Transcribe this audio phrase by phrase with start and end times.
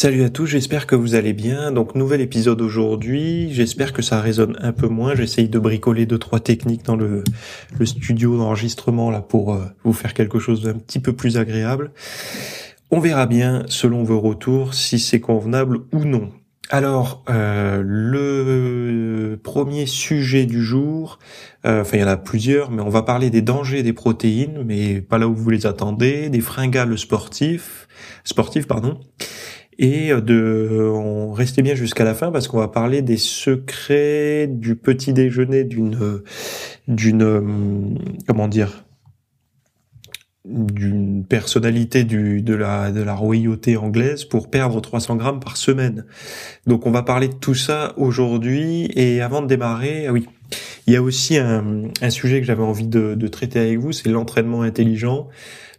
[0.00, 1.72] Salut à tous, j'espère que vous allez bien.
[1.72, 5.16] Donc nouvel épisode aujourd'hui, j'espère que ça résonne un peu moins.
[5.16, 7.24] J'essaye de bricoler deux trois techniques dans le,
[7.84, 11.90] studio d'enregistrement là pour euh, vous faire quelque chose d'un petit peu plus agréable.
[12.92, 16.30] On verra bien selon vos retours si c'est convenable ou non.
[16.70, 21.18] Alors euh, le premier sujet du jour,
[21.66, 24.62] euh, enfin il y en a plusieurs, mais on va parler des dangers des protéines,
[24.64, 27.88] mais pas là où vous les attendez, des fringales sportifs,
[28.22, 29.00] sportifs pardon
[29.78, 35.12] et de on bien jusqu'à la fin parce qu'on va parler des secrets du petit
[35.12, 36.22] déjeuner d'une
[36.88, 38.84] d'une comment dire
[40.44, 46.06] d'une personnalité du, de la de la royauté anglaise pour perdre 300 grammes par semaine.
[46.66, 50.26] Donc on va parler de tout ça aujourd'hui et avant de démarrer, ah oui,
[50.86, 53.92] il y a aussi un, un sujet que j'avais envie de, de traiter avec vous,
[53.92, 55.28] c'est l'entraînement intelligent.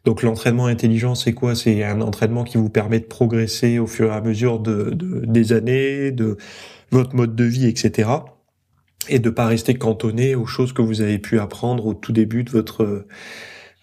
[0.05, 1.55] Donc l'entraînement intelligent, c'est quoi?
[1.55, 4.91] C'est un entraînement qui vous permet de progresser au fur et à mesure de,
[5.25, 6.37] des années, de
[6.91, 8.09] votre mode de vie, etc.
[9.09, 12.43] Et de pas rester cantonné aux choses que vous avez pu apprendre au tout début
[12.43, 13.05] de votre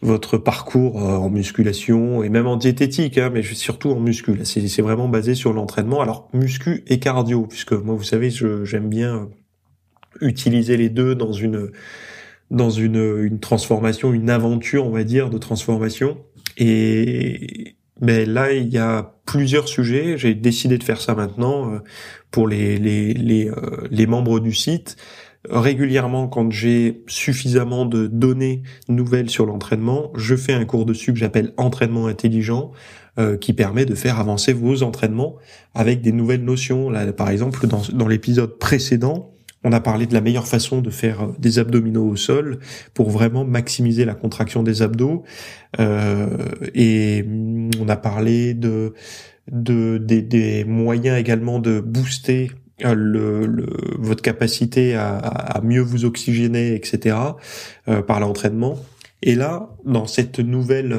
[0.03, 4.39] votre parcours euh, en musculation et même en diététique, hein, mais surtout en muscu.
[4.45, 6.01] C'est vraiment basé sur l'entraînement.
[6.01, 9.28] Alors muscu et cardio, puisque moi, vous savez, j'aime bien
[10.20, 11.70] utiliser les deux dans une
[12.50, 16.19] dans une, une transformation, une aventure, on va dire, de transformation.
[16.56, 20.19] Et mais ben là, il y a plusieurs sujets.
[20.19, 21.78] J'ai décidé de faire ça maintenant euh,
[22.30, 24.97] pour les les les, euh, les membres du site.
[25.48, 31.18] Régulièrement, quand j'ai suffisamment de données nouvelles sur l'entraînement, je fais un cours dessus que
[31.18, 32.73] j'appelle entraînement intelligent,
[33.18, 35.36] euh, qui permet de faire avancer vos entraînements
[35.73, 36.90] avec des nouvelles notions.
[36.90, 39.36] Là, par exemple, dans, dans l'épisode précédent,
[39.67, 42.61] on a parlé de la meilleure façon de faire euh, des abdominaux au sol
[42.95, 45.25] pour vraiment maximiser la contraction des abdos.
[45.81, 46.29] Euh,
[46.73, 48.95] et mm, on a parlé de,
[49.51, 52.53] de des, moyens également de booster
[52.85, 53.67] euh,
[53.99, 57.17] votre capacité à, mieux vous oxygéner, etc.
[58.07, 58.79] par l'entraînement.
[59.23, 60.95] Et là, dans cette nouvelle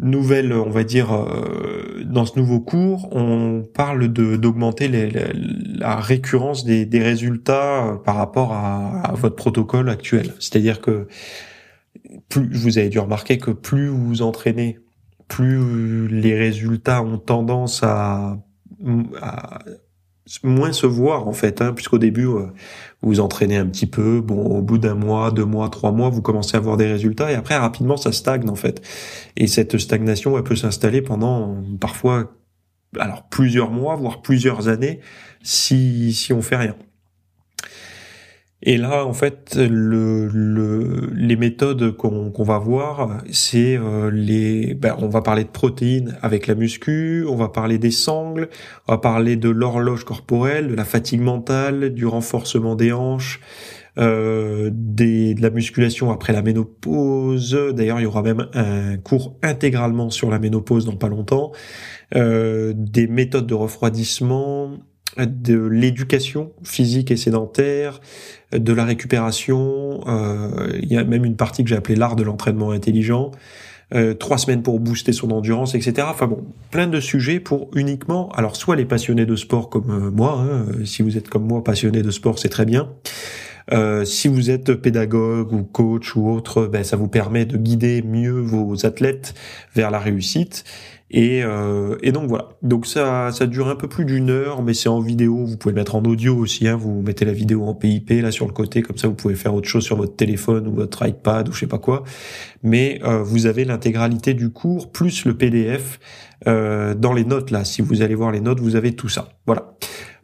[0.00, 6.64] nouvelle, on va dire, euh, dans ce nouveau cours, on parle de d'augmenter la récurrence
[6.64, 10.34] des, des résultats euh, par rapport à, votre protocole actuel.
[10.38, 11.06] C'est-à-dire que
[12.28, 14.78] plus vous avez dû remarquer que plus vous vous entraînez,
[15.28, 18.38] plus les résultats ont tendance à,
[19.20, 19.58] à
[20.42, 22.46] moins se voir en fait, hein, puisqu'au début euh,
[23.02, 26.22] vous entraînez un petit peu, bon au bout d'un mois, deux mois, trois mois, vous
[26.22, 28.82] commencez à voir des résultats et après rapidement ça stagne en fait.
[29.36, 32.32] Et cette stagnation elle peut s'installer pendant parfois
[32.98, 35.00] alors plusieurs mois, voire plusieurs années
[35.42, 36.76] si si on fait rien.
[38.62, 44.74] Et là, en fait, le, le les méthodes qu'on va voir, c'est euh, les.
[44.74, 48.50] Ben, on va parler de protéines avec la muscu, on va parler des sangles,
[48.86, 53.40] on va parler de l'horloge corporelle, de la fatigue mentale, du renforcement des hanches,
[53.98, 57.58] euh, des, de la musculation après la ménopause.
[57.72, 61.52] D'ailleurs, il y aura même un cours intégralement sur la ménopause dans pas longtemps.
[62.14, 64.78] Euh, des méthodes de refroidissement,
[65.18, 68.00] de l'éducation physique et sédentaire,
[68.52, 70.00] de la récupération.
[70.06, 73.32] Euh, il y a même une partie que j'ai appelée l'art de l'entraînement intelligent.
[73.92, 76.06] Euh, trois semaines pour booster son endurance, etc.
[76.08, 80.10] Enfin bon, plein de sujets pour uniquement, alors soit les passionnés de sport comme euh,
[80.12, 82.88] moi, hein, si vous êtes comme moi passionné de sport, c'est très bien.
[83.72, 88.02] Euh, si vous êtes pédagogue ou coach ou autre, ben, ça vous permet de guider
[88.02, 89.34] mieux vos athlètes
[89.74, 90.64] vers la réussite.
[91.10, 92.50] Et, euh, et donc voilà.
[92.62, 95.44] Donc ça, ça dure un peu plus d'une heure, mais c'est en vidéo.
[95.44, 96.68] Vous pouvez le mettre en audio aussi.
[96.68, 96.76] Hein.
[96.76, 99.54] Vous mettez la vidéo en PIP là sur le côté, comme ça vous pouvez faire
[99.54, 102.04] autre chose sur votre téléphone ou votre iPad ou je sais pas quoi.
[102.62, 105.98] Mais euh, vous avez l'intégralité du cours plus le PDF
[106.46, 107.64] euh, dans les notes là.
[107.64, 109.30] Si vous allez voir les notes, vous avez tout ça.
[109.46, 109.74] Voilà.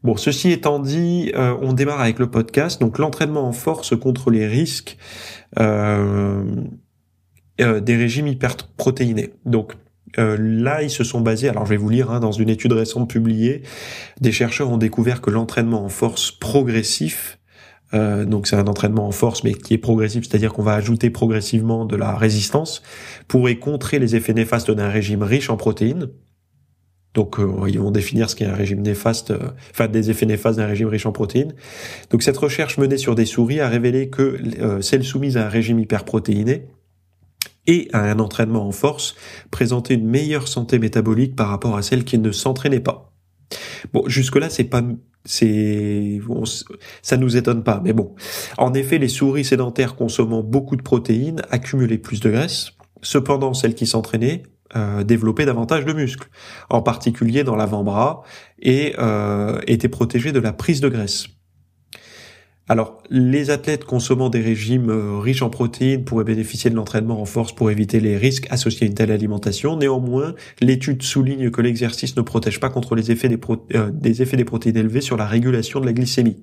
[0.07, 2.81] Bon, ceci étant dit, euh, on démarre avec le podcast.
[2.81, 4.97] Donc l'entraînement en force contre les risques
[5.59, 6.45] euh,
[7.61, 9.35] euh, des régimes hyperprotéinés.
[9.47, 9.73] Donc
[10.19, 12.73] euh, là, ils se sont basés, alors je vais vous lire, hein, dans une étude
[12.73, 13.63] récente publiée,
[14.21, 17.39] des chercheurs ont découvert que l'entraînement en force progressif,
[17.95, 21.11] euh, donc c'est un entraînement en force mais qui est progressif, c'est-à-dire qu'on va ajouter
[21.11, 22.83] progressivement de la résistance,
[23.29, 26.09] pourrait contrer les effets néfastes d'un régime riche en protéines.
[27.17, 29.39] Donc euh, ils vont définir ce qu'est un régime néfaste, euh,
[29.71, 31.55] enfin des effets néfastes d'un régime riche en protéines.
[32.11, 35.49] Donc cette recherche menée sur des souris a révélé que euh, celles soumises à un
[35.49, 36.67] régime hyperprotéiné
[37.67, 39.15] et à un entraînement en force
[39.51, 43.13] présentaient une meilleure santé métabolique par rapport à celles qui ne s'entraînaient pas.
[43.93, 44.83] Bon, jusque-là, c'est pas,
[45.25, 46.21] c'est,
[47.03, 48.15] ça nous étonne pas, mais bon.
[48.59, 52.71] En effet, les souris sédentaires consommant beaucoup de protéines accumulaient plus de graisse.
[53.03, 54.43] Cependant, celles qui s'entraînaient
[54.75, 56.29] euh, développaient davantage de muscles,
[56.71, 58.23] en particulier dans l'avant-bras,
[58.61, 61.27] et euh, étaient protégées de la prise de graisse.
[62.69, 67.25] Alors, les athlètes consommant des régimes euh, riches en protéines pourraient bénéficier de l'entraînement en
[67.25, 69.77] force pour éviter les risques associés à une telle alimentation.
[69.77, 73.39] Néanmoins, l'étude souligne que l'exercice ne protège pas contre les effets des,
[73.77, 76.43] euh, effets des protéines élevées sur la régulation de la glycémie.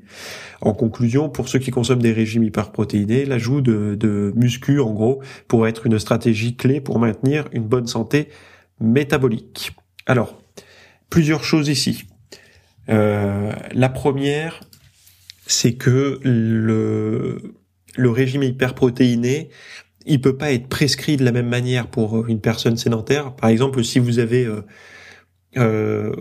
[0.61, 5.21] En conclusion, pour ceux qui consomment des régimes hyperprotéinés, l'ajout de, de muscu, en gros,
[5.49, 8.29] pourrait être une stratégie clé pour maintenir une bonne santé
[8.79, 9.73] métabolique.
[10.05, 10.41] Alors,
[11.09, 12.05] plusieurs choses ici.
[12.89, 14.61] Euh, la première,
[15.45, 17.37] c'est que le,
[17.97, 19.49] régime hyperprotéiné,
[20.05, 23.35] il peut pas être prescrit de la même manière pour une personne sédentaire.
[23.35, 24.61] Par exemple, si vous avez euh,
[25.57, 26.13] euh,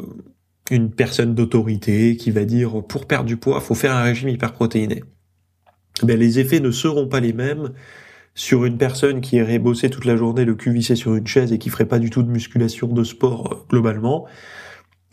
[0.70, 5.02] une personne d'autorité qui va dire pour perdre du poids, faut faire un régime hyperprotéiné.
[6.02, 7.72] Ben, les effets ne seront pas les mêmes
[8.34, 11.52] sur une personne qui irait bosser toute la journée le cul vissé sur une chaise
[11.52, 14.26] et qui ferait pas du tout de musculation de sport euh, globalement,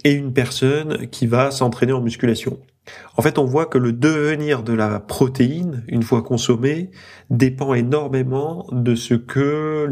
[0.04, 2.60] et une personne qui va s'entraîner en musculation.
[3.18, 6.92] En fait, on voit que le devenir de la protéine, une fois consommée,
[7.30, 9.86] dépend énormément de ce que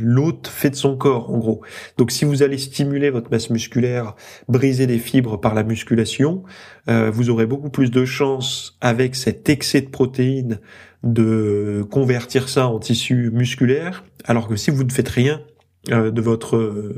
[0.00, 1.60] l'hôte fait de son corps, en gros.
[1.98, 4.14] Donc, si vous allez stimuler votre masse musculaire,
[4.48, 6.42] briser des fibres par la musculation,
[6.88, 10.60] euh, vous aurez beaucoup plus de chances, avec cet excès de protéines,
[11.02, 15.42] de convertir ça en tissu musculaire, alors que si vous ne faites rien
[15.90, 16.94] euh, de votre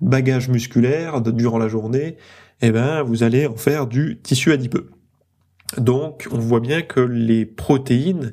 [0.00, 2.16] bagage musculaire durant la journée,
[2.62, 4.90] eh ben, vous allez en faire du tissu adipeux.
[5.78, 8.32] Donc, on voit bien que les protéines,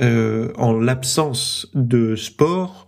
[0.00, 2.86] euh, en l'absence de sport,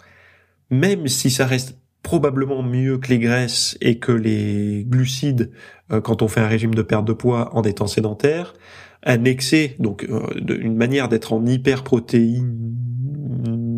[0.71, 5.51] même si ça reste probablement mieux que les graisses et que les glucides
[5.93, 8.55] euh, quand on fait un régime de perte de poids en étant sédentaire,
[9.05, 12.75] un excès, donc euh, une manière d'être en hyperprotéine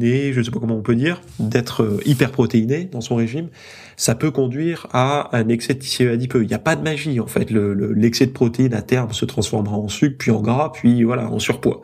[0.01, 3.49] je sais pas comment on peut dire, d'être euh, hyperprotéiné dans son régime,
[3.97, 6.43] ça peut conduire à un excès de tissu adipeux.
[6.43, 7.51] Il n'y a pas de magie en fait.
[7.51, 11.39] L'excès de protéines à terme se transformera en sucre, puis en gras, puis voilà, en
[11.39, 11.81] surpoids.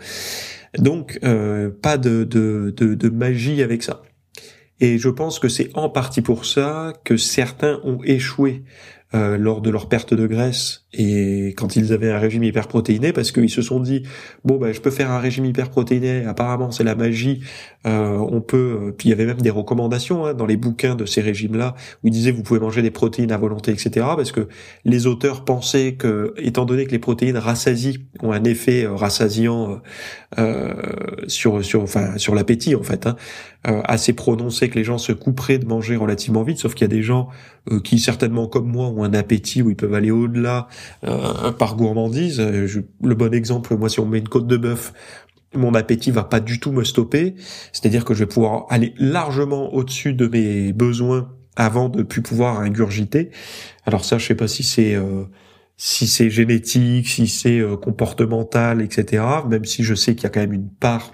[0.78, 4.02] Donc euh, pas de magie avec ça.
[4.82, 8.64] Et je pense que c'est en partie pour ça que certains ont échoué
[9.14, 13.32] euh, lors de leur perte de graisse et quand ils avaient un régime hyperprotéiné parce
[13.32, 14.02] qu'ils se sont dit
[14.44, 17.40] bon ben je peux faire un régime hyperprotéiné apparemment c'est la magie
[17.86, 20.94] euh, on peut euh, puis il y avait même des recommandations hein, dans les bouquins
[20.94, 24.06] de ces régimes là où ils disaient vous pouvez manger des protéines à volonté etc
[24.16, 24.48] parce que
[24.84, 29.80] les auteurs pensaient que étant donné que les protéines rassasient ont un effet rassasiant
[31.26, 33.16] sur sur enfin sur l'appétit en fait hein,
[33.64, 36.94] assez prononcé que les gens se couperaient de manger relativement vite sauf qu'il y a
[36.94, 37.28] des gens
[37.84, 40.68] qui certainement comme moi ont un appétit où ils peuvent aller au-delà
[41.04, 42.40] euh, par gourmandise.
[42.40, 44.92] le bon exemple, moi, si on met une côte de bœuf,
[45.54, 47.34] mon appétit va pas du tout me stopper.
[47.72, 52.60] C'est-à-dire que je vais pouvoir aller largement au-dessus de mes besoins avant de plus pouvoir
[52.60, 53.30] ingurgiter.
[53.84, 55.24] Alors ça, je sais pas si c'est euh,
[55.76, 59.24] si c'est génétique, si c'est euh, comportemental, etc.
[59.48, 61.12] Même si je sais qu'il y a quand même une part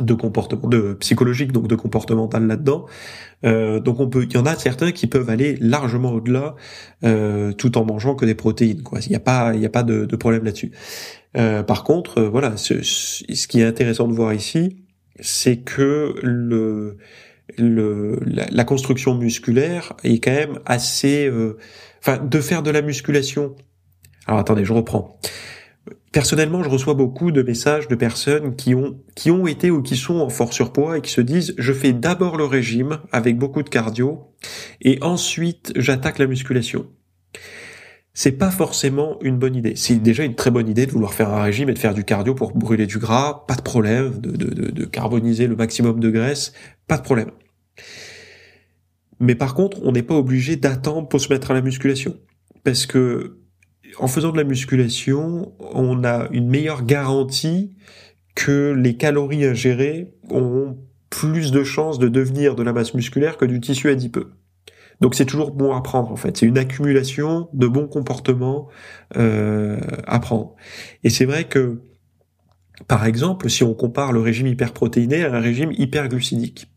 [0.00, 2.86] de comportement, de psychologique, donc de comportemental là-dedans.
[3.44, 6.54] Euh, donc on peut, il y en a certains qui peuvent aller largement au-delà,
[7.04, 8.82] euh, tout en mangeant que des protéines.
[8.82, 9.00] Quoi.
[9.06, 10.72] Il n'y a pas, il y a pas de, de problème là-dessus.
[11.36, 14.84] Euh, par contre, euh, voilà, ce, ce, qui est intéressant de voir ici,
[15.20, 16.96] c'est que le,
[17.56, 21.58] le, la, construction musculaire est quand même assez, euh,
[22.00, 23.54] enfin, de faire de la musculation.
[24.26, 25.18] Alors attendez, je reprends.
[26.12, 29.96] Personnellement, je reçois beaucoup de messages de personnes qui ont, qui ont été ou qui
[29.96, 33.62] sont en fort surpoids et qui se disent je fais d'abord le régime avec beaucoup
[33.62, 34.32] de cardio
[34.80, 36.86] et ensuite j'attaque la musculation.
[38.14, 39.74] C'est pas forcément une bonne idée.
[39.76, 42.04] C'est déjà une très bonne idée de vouloir faire un régime et de faire du
[42.04, 46.10] cardio pour brûler du gras, pas de problème, de, de, de carboniser le maximum de
[46.10, 46.52] graisse,
[46.88, 47.30] pas de problème.
[49.20, 52.16] Mais par contre, on n'est pas obligé d'attendre pour se mettre à la musculation.
[52.64, 53.38] Parce que
[53.98, 57.76] en faisant de la musculation, on a une meilleure garantie
[58.34, 60.76] que les calories ingérées ont
[61.10, 64.32] plus de chances de devenir de la masse musculaire que du tissu adipeux.
[65.00, 66.36] Donc c'est toujours bon à prendre en fait.
[66.36, 68.68] C'est une accumulation de bons comportements
[69.16, 70.54] euh, à prendre.
[71.04, 71.80] Et c'est vrai que,
[72.86, 76.68] par exemple, si on compare le régime hyperprotéiné à un régime hyperglucidique,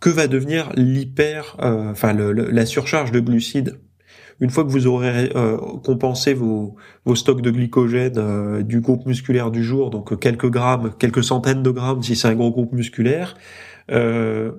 [0.00, 3.78] que va devenir l'hyper, euh, enfin la surcharge de glucides?
[4.40, 9.06] Une fois que vous aurez euh, compensé vos, vos stocks de glycogène euh, du groupe
[9.06, 12.72] musculaire du jour, donc quelques grammes, quelques centaines de grammes si c'est un gros groupe
[12.72, 13.36] musculaire,
[13.90, 14.52] euh,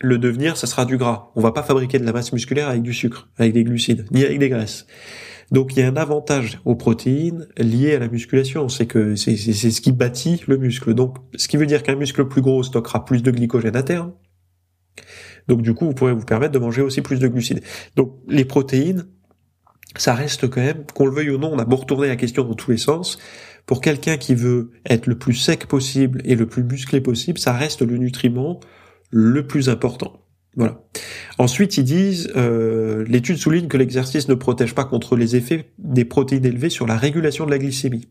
[0.00, 1.30] le devenir, ça sera du gras.
[1.36, 4.24] On va pas fabriquer de la masse musculaire avec du sucre, avec des glucides, ni
[4.24, 4.86] avec des graisses.
[5.50, 9.36] Donc il y a un avantage aux protéines lié à la musculation, c'est que c'est
[9.36, 10.94] ce qui bâtit le muscle.
[10.94, 14.12] Donc ce qui veut dire qu'un muscle plus gros stockera plus de glycogène à terme.
[15.48, 17.62] Donc du coup, vous pourrez vous permettre de manger aussi plus de glucides.
[17.96, 19.06] Donc les protéines,
[19.96, 22.44] ça reste quand même, qu'on le veuille ou non, on a beau retourner la question
[22.44, 23.18] dans tous les sens,
[23.66, 27.52] pour quelqu'un qui veut être le plus sec possible et le plus musclé possible, ça
[27.52, 28.60] reste le nutriment
[29.10, 30.22] le plus important.
[30.56, 30.82] Voilà.
[31.38, 36.04] Ensuite, ils disent, euh, l'étude souligne que l'exercice ne protège pas contre les effets des
[36.04, 38.08] protéines élevées sur la régulation de la glycémie.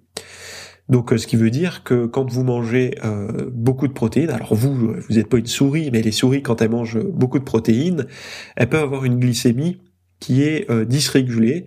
[0.89, 4.55] Donc, euh, ce qui veut dire que quand vous mangez euh, beaucoup de protéines, alors
[4.55, 8.07] vous, vous n'êtes pas une souris, mais les souris, quand elles mangent beaucoup de protéines,
[8.55, 9.79] elles peuvent avoir une glycémie
[10.19, 11.65] qui est dysrégulée.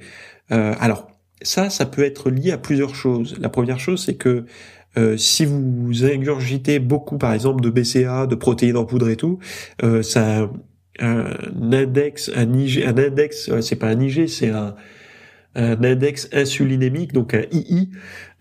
[0.49, 1.09] alors,
[1.42, 3.37] ça, ça peut être lié à plusieurs choses.
[3.40, 4.44] La première chose, c'est que
[5.16, 9.40] si vous ingurgitez beaucoup, par exemple, de BCA, de protéines en poudre et tout,
[10.02, 10.49] ça
[11.00, 14.76] un index, un IG, un index, c'est pas un IG, c'est un,
[15.55, 17.91] un index insulinémique, donc un II,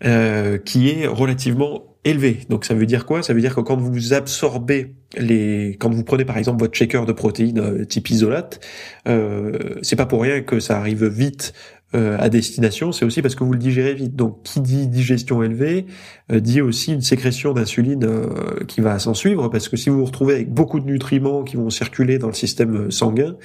[0.04, 2.40] euh, qui est relativement élevé.
[2.48, 3.22] Donc ça veut dire quoi?
[3.22, 7.06] Ça veut dire que quand vous absorbez les, quand vous prenez par exemple votre shaker
[7.06, 8.60] de protéines euh, type isolate,
[9.08, 11.54] euh, c'est pas pour rien que ça arrive vite
[11.94, 14.16] euh, à destination, c'est aussi parce que vous le digérez vite.
[14.16, 15.86] Donc, qui dit digestion élevée
[16.32, 19.98] euh, dit aussi une sécrétion d'insuline euh, qui va s'en suivre, parce que si vous
[19.98, 23.36] vous retrouvez avec beaucoup de nutriments qui vont circuler dans le système sanguin,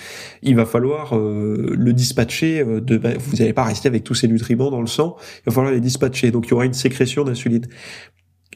[0.41, 2.63] il va falloir le dispatcher.
[2.65, 5.51] De, bah, vous n'allez pas rester avec tous ces nutriments dans le sang, il va
[5.51, 6.31] falloir les dispatcher.
[6.31, 7.67] Donc, il y aura une sécrétion d'insuline.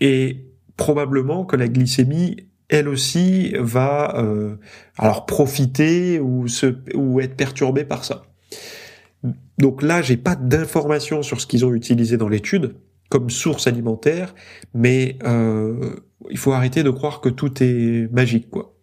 [0.02, 4.26] Et probablement que la glycémie elle aussi va
[4.98, 8.24] alors profiter ou se ou être perturbée par ça.
[9.58, 12.76] Donc là, j'ai pas d'informations sur ce qu'ils ont utilisé dans l'étude
[13.10, 14.34] comme source alimentaire,
[14.74, 15.96] mais euh,
[16.32, 18.76] il faut arrêter de croire que tout est magique, quoi.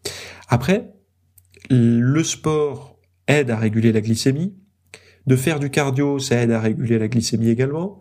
[0.49, 0.93] Après,
[1.69, 4.55] le sport aide à réguler la glycémie.
[5.27, 7.99] De faire du cardio, ça aide à réguler la glycémie également.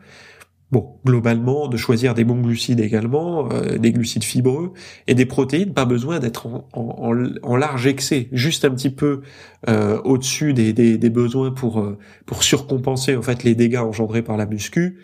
[0.71, 4.73] Bon, globalement, de choisir des bons glucides également, euh, des glucides fibreux
[5.07, 9.21] et des protéines, pas besoin d'être en, large excès, juste un petit peu
[9.67, 11.97] euh, au-dessus des, des, besoins pour euh,
[12.27, 14.99] pour surcompenser en fait les dégâts engendrés par la muscu.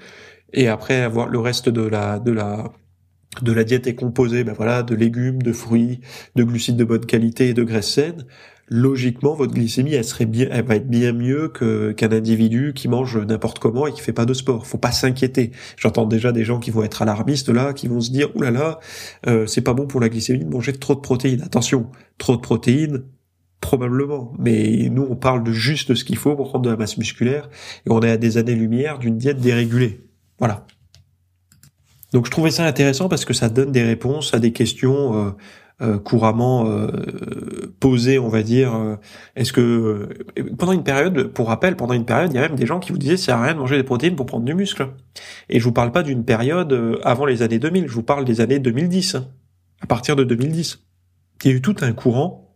[0.54, 2.72] Et après avoir le reste de la de la
[3.42, 6.00] de la diète est composée, ben voilà, de légumes, de fruits,
[6.36, 8.26] de glucides de bonne qualité et de graisses saines
[8.68, 12.88] logiquement votre glycémie elle serait bien elle va être bien mieux que qu'un individu qui
[12.88, 14.66] mange n'importe comment et qui fait pas de sport.
[14.66, 15.52] Faut pas s'inquiéter.
[15.78, 18.66] J'entends déjà des gens qui vont être alarmistes là qui vont se dire oulala là
[18.66, 18.80] là,
[19.28, 21.42] euh, c'est pas bon pour la glycémie de manger trop de protéines.
[21.42, 23.04] Attention trop de protéines
[23.62, 24.34] probablement.
[24.40, 27.50] Mais nous on parle de juste ce qu'il faut pour prendre de la masse musculaire
[27.86, 30.06] et on est à des années lumière d'une diète dérégulée.
[30.40, 30.66] Voilà.
[32.14, 35.32] Donc je trouvais ça intéressant parce que ça donne des réponses à des questions euh,
[35.82, 36.88] euh, couramment euh,
[37.82, 38.74] posé, on va dire.
[38.74, 38.96] Euh,
[39.36, 40.08] est-ce que
[40.58, 42.94] pendant une période, pour rappel, pendant une période, il y a même des gens qui
[42.94, 44.88] vous disaient c'est rien de manger des protéines pour prendre du muscle.
[45.50, 48.40] Et je vous parle pas d'une période avant les années 2000, je vous parle des
[48.40, 49.18] années 2010,
[49.82, 50.80] à partir de 2010.
[51.44, 52.56] Il y a eu tout un courant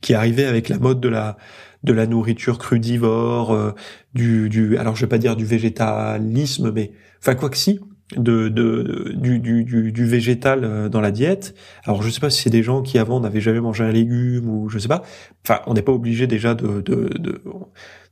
[0.00, 1.36] qui arrivait avec la mode de la
[1.84, 3.74] de la nourriture crudivore,
[4.14, 6.90] du, du alors je vais pas dire du végétalisme, mais
[7.20, 7.78] enfin quoi que si,
[8.16, 11.54] de, de du, du, du, végétal euh, dans la diète.
[11.84, 14.48] Alors je sais pas si c'est des gens qui avant n'avaient jamais mangé un légume
[14.48, 15.02] ou je sais pas.
[15.44, 17.42] Enfin, on n'est pas obligé déjà de, de, de,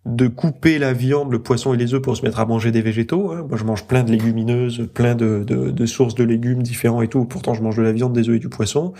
[0.06, 2.80] de couper la viande, le poisson et les œufs pour se mettre à manger des
[2.80, 3.32] végétaux.
[3.32, 3.44] Hein.
[3.48, 7.08] Moi, je mange plein de légumineuses, plein de, de, de, sources de légumes différents et
[7.08, 7.24] tout.
[7.24, 8.94] Pourtant, je mange de la viande, des œufs et du poisson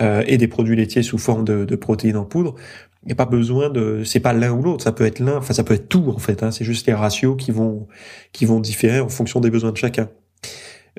[0.00, 2.54] euh, et des produits laitiers sous forme de, de protéines en poudre.
[3.04, 5.36] Il n'y a pas besoin de, c'est pas l'un ou l'autre, ça peut être l'un,
[5.36, 6.42] enfin ça peut être tout en fait.
[6.42, 6.50] Hein.
[6.50, 7.86] C'est juste les ratios qui vont
[8.32, 10.08] qui vont différer en fonction des besoins de chacun.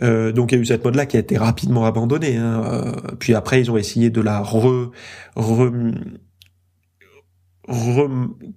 [0.02, 2.38] Euh, donc il y a eu cette mode-là qui a été rapidement abandonnée.
[2.38, 2.64] Hein.
[2.66, 4.92] Euh, puis après, ils ont essayé de la re,
[5.36, 5.72] re,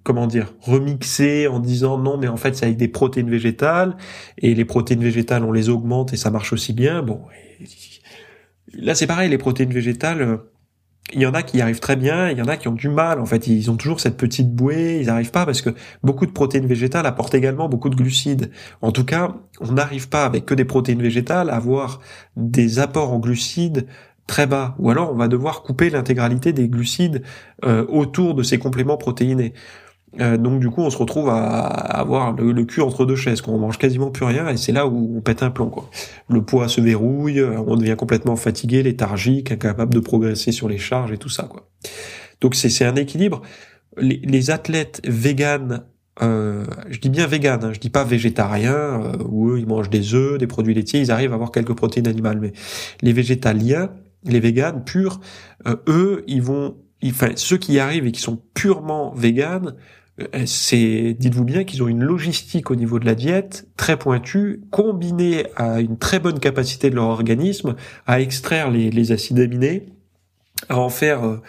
[0.03, 3.95] comment dire, remixer en disant non, mais en fait c'est avec des protéines végétales
[4.39, 7.03] et les protéines végétales on les augmente et ça marche aussi bien.
[7.03, 7.21] Bon,
[8.73, 10.37] là c'est pareil, les protéines végétales euh,
[11.11, 12.73] il y en a qui y arrivent très bien, il y en a qui ont
[12.73, 13.19] du mal.
[13.19, 16.31] En fait, ils ont toujours cette petite bouée, ils n'arrivent pas parce que beaucoup de
[16.31, 18.51] protéines végétales apportent également beaucoup de glucides.
[18.81, 21.99] En tout cas, on n'arrive pas avec que des protéines végétales à avoir
[22.37, 23.85] des apports en glucides
[24.27, 24.75] très bas.
[24.79, 27.23] Ou alors, on va devoir couper l'intégralité des glucides
[27.65, 29.53] euh, autour de ces compléments protéinés.
[30.19, 33.57] Euh, donc du coup, on se retrouve à, avoir le, cul entre deux chaises, qu'on
[33.57, 35.69] mange quasiment plus rien, et c'est là où on pète un plomb.
[35.69, 35.89] Quoi.
[36.29, 41.11] Le poids se verrouille, on devient complètement fatigué, léthargique, incapable de progresser sur les charges
[41.11, 41.43] et tout ça.
[41.43, 41.67] Quoi.
[42.41, 43.41] Donc c'est un équilibre.
[43.97, 45.83] Les, les athlètes véganes
[46.21, 49.89] euh, je dis bien vegan, hein, je dis pas végétarien, euh, où eux ils mangent
[49.89, 52.53] des œufs, des produits laitiers, ils arrivent à avoir quelques protéines animales, mais
[53.01, 53.89] les végétaliens,
[54.23, 55.19] les véganes purs,
[55.67, 59.79] euh, eux ils vont, enfin ceux qui y arrivent et qui sont purement véganes, euh,
[60.45, 65.47] c'est, dites-vous bien qu'ils ont une logistique au niveau de la diète très pointue, combinée
[65.55, 69.87] à une très bonne capacité de leur organisme à extraire les, acides aminés,
[70.69, 71.39] à en faire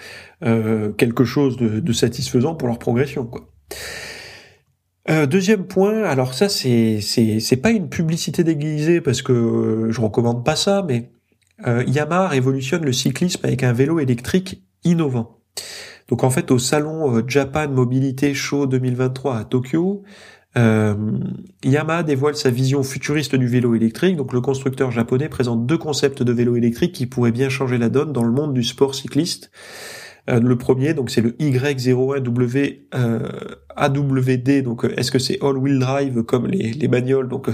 [0.44, 3.48] euh, quelque chose de, satisfaisant pour leur progression, quoi.
[5.10, 9.92] Euh, deuxième point, alors ça c'est c'est c'est pas une publicité déguisée parce que euh,
[9.92, 11.10] je recommande pas ça, mais
[11.66, 15.40] euh, Yamaha révolutionne le cyclisme avec un vélo électrique innovant.
[16.08, 20.02] Donc en fait au salon Japan Mobilité Show 2023 à Tokyo,
[20.56, 24.16] Yamaha dévoile sa vision futuriste du vélo électrique.
[24.16, 27.88] Donc le constructeur japonais présente deux concepts de vélo électrique qui pourraient bien changer la
[27.88, 29.50] donne dans le monde du sport cycliste.
[30.30, 33.28] Euh, le premier, donc c'est le Y01W euh,
[33.76, 34.62] AWD.
[34.62, 37.48] Donc euh, est-ce que c'est all-wheel drive comme les, les bagnoles Donc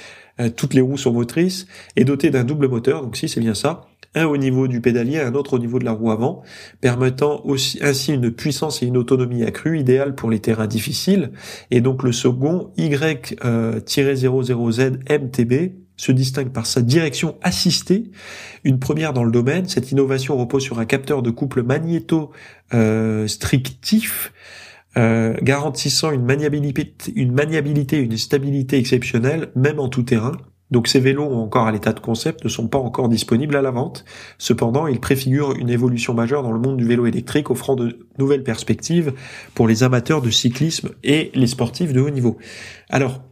[0.56, 3.02] toutes les roues sont motrices et doté d'un double moteur.
[3.02, 3.86] Donc si c'est bien ça,
[4.16, 6.42] un au niveau du pédalier, un autre au niveau de la roue avant,
[6.80, 11.30] permettant aussi ainsi une puissance et une autonomie accrue, idéale pour les terrains difficiles.
[11.70, 18.10] Et donc le second Y-00Z MTB se distingue par sa direction assistée,
[18.64, 19.66] une première dans le domaine.
[19.68, 24.32] Cette innovation repose sur un capteur de couple magnéto-strictif,
[24.96, 30.32] euh, garantissant une maniabilité, une maniabilité, une stabilité exceptionnelle, même en tout terrain.
[30.70, 33.70] Donc ces vélos encore à l'état de concept ne sont pas encore disponibles à la
[33.70, 34.04] vente.
[34.38, 38.42] Cependant, ils préfigurent une évolution majeure dans le monde du vélo électrique, offrant de nouvelles
[38.42, 39.12] perspectives
[39.54, 42.36] pour les amateurs de cyclisme et les sportifs de haut niveau.
[42.90, 43.22] Alors,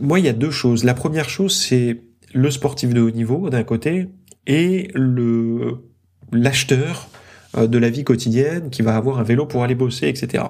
[0.00, 0.84] moi, il y a deux choses.
[0.84, 2.02] La première chose, c'est
[2.34, 4.08] le sportif de haut niveau d'un côté
[4.46, 5.84] et le
[6.30, 7.08] l'acheteur
[7.56, 10.44] euh, de la vie quotidienne qui va avoir un vélo pour aller bosser, etc.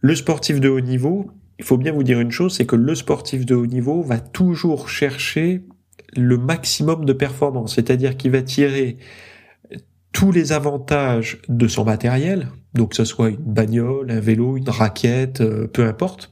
[0.00, 2.94] Le sportif de haut niveau, il faut bien vous dire une chose, c'est que le
[2.94, 5.62] sportif de haut niveau va toujours chercher
[6.14, 8.98] le maximum de performance, c'est-à-dire qu'il va tirer
[10.12, 14.68] tous les avantages de son matériel, donc que ce soit une bagnole, un vélo, une
[14.68, 16.30] raquette, euh, peu importe,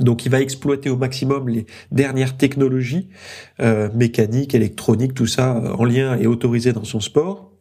[0.00, 3.08] donc il va exploiter au maximum les dernières technologies
[3.60, 7.52] euh, mécaniques, électroniques, tout ça euh, en lien et autorisé dans son sport.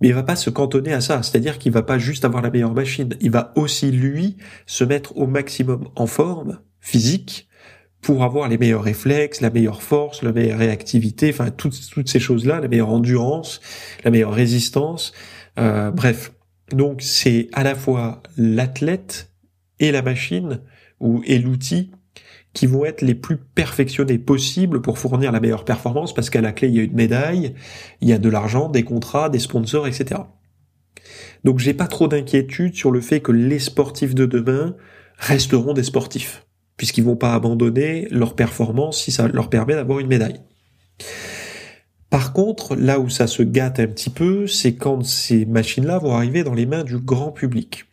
[0.00, 2.50] Mais il va pas se cantonner à ça, c'est-à-dire qu'il va pas juste avoir la
[2.50, 4.36] meilleure machine, il va aussi lui
[4.66, 7.48] se mettre au maximum en forme physique
[8.00, 12.20] pour avoir les meilleurs réflexes, la meilleure force, la meilleure réactivité, enfin toutes, toutes ces
[12.20, 13.60] choses-là, la meilleure endurance,
[14.04, 15.12] la meilleure résistance,
[15.58, 16.32] euh, bref.
[16.72, 19.30] Donc c'est à la fois l'athlète
[19.80, 20.60] et la machine
[21.00, 21.90] ou et l'outil
[22.52, 26.52] qui vont être les plus perfectionnés possibles pour fournir la meilleure performance parce qu'à la
[26.52, 27.54] clé il y a une médaille,
[28.00, 30.22] il y a de l'argent, des contrats, des sponsors, etc.
[31.44, 34.74] Donc j'ai pas trop d'inquiétude sur le fait que les sportifs de demain
[35.18, 40.06] resteront des sportifs puisqu'ils vont pas abandonner leur performance si ça leur permet d'avoir une
[40.06, 40.40] médaille.
[42.08, 46.14] Par contre, là où ça se gâte un petit peu, c'est quand ces machines-là vont
[46.14, 47.84] arriver dans les mains du grand public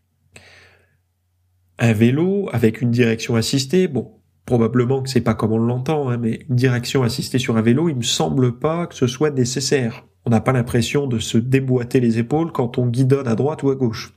[1.79, 4.11] un vélo avec une direction assistée, bon,
[4.47, 7.89] probablement que c'est pas comme on l'entend, hein, mais une direction assistée sur un vélo,
[7.89, 10.05] il me semble pas que ce soit nécessaire.
[10.25, 13.69] On n'a pas l'impression de se déboîter les épaules quand on guidonne à droite ou
[13.69, 14.13] à gauche.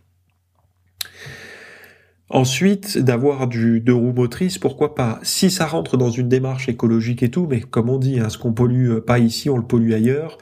[2.28, 5.18] Ensuite, d'avoir du deux roues motrices, pourquoi pas?
[5.24, 8.38] Si ça rentre dans une démarche écologique et tout, mais comme on dit, hein, ce
[8.38, 10.38] qu'on pollue pas ici, on le pollue ailleurs.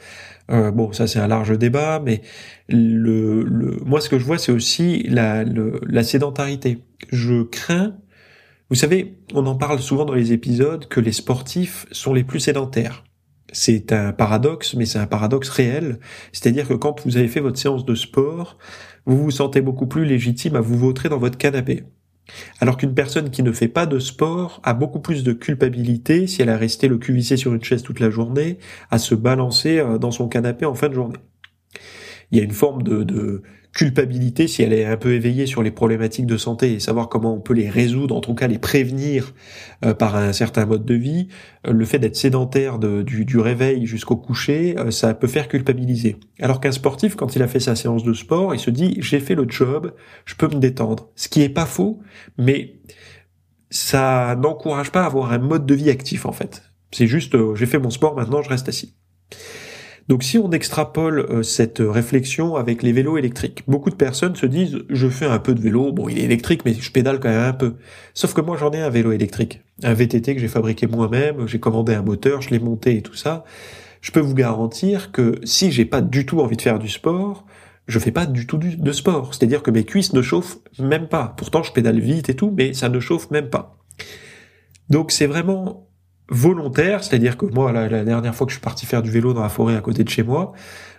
[0.50, 2.20] Euh, bon, ça c'est un large débat, mais
[2.68, 6.84] le, le, moi ce que je vois c'est aussi la, la sédentarité.
[7.10, 7.96] Je crains,
[8.70, 12.40] vous savez, on en parle souvent dans les épisodes que les sportifs sont les plus
[12.40, 13.04] sédentaires.
[13.50, 16.00] C'est un paradoxe, mais c'est un paradoxe réel.
[16.32, 18.58] C'est-à-dire que quand vous avez fait votre séance de sport,
[19.06, 21.84] vous vous sentez beaucoup plus légitime à vous vautrer dans votre canapé.
[22.60, 26.42] Alors qu'une personne qui ne fait pas de sport a beaucoup plus de culpabilité si
[26.42, 28.58] elle a resté le cul vissé sur une chaise toute la journée,
[28.90, 31.18] à se balancer euh, dans son canapé en fin de journée.
[32.30, 35.70] Il y a une forme de, culpabilité si elle est un peu éveillée sur les
[35.70, 39.34] problématiques de santé et savoir comment on peut les résoudre, en tout cas les prévenir
[39.84, 41.28] euh, par un certain mode de vie.
[41.66, 46.16] Euh, le fait d'être sédentaire du, du, réveil jusqu'au coucher, ça peut faire culpabiliser.
[46.40, 49.20] Alors qu'un sportif, quand il a fait sa séance de sport, il se dit j'ai
[49.20, 49.92] fait le job,
[50.24, 51.10] je peux me détendre.
[51.14, 52.00] Ce qui est pas faux,
[52.36, 52.78] mais
[53.70, 56.62] ça n'encourage pas à avoir un mode de vie actif en fait.
[56.90, 58.96] C'est juste, euh, j'ai fait mon sport, maintenant je reste assis.
[60.08, 64.46] Donc si on extrapole euh, cette réflexion avec les vélos électriques, beaucoup de personnes se
[64.46, 67.28] disent je fais un peu de vélo, bon il est électrique mais je pédale quand
[67.28, 67.74] même un peu.
[68.14, 71.60] Sauf que moi j'en ai un vélo électrique, un VTT que j'ai fabriqué moi-même, j'ai
[71.60, 73.44] commandé un moteur, je l'ai monté et tout ça.
[74.00, 77.44] Je peux vous garantir que si j'ai pas du tout envie de faire du sport,
[77.86, 79.34] je fais pas du tout de sport.
[79.34, 81.34] C'est-à-dire que mes cuisses ne chauffent même pas.
[81.36, 83.76] Pourtant, je pédale vite et tout, mais ça ne chauffe même pas.
[84.88, 85.87] Donc c'est vraiment
[86.28, 89.42] volontaire, c'est-à-dire que moi, la, dernière fois que je suis parti faire du vélo dans
[89.42, 90.52] la forêt à côté de chez moi,